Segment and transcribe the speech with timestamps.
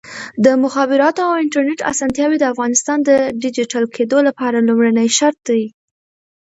[0.45, 3.09] د مخابراتو او انټرنیټ اسانتیاوې د افغانستان د
[3.41, 5.63] ډیجیټل کېدو لپاره لومړنی شرط دی.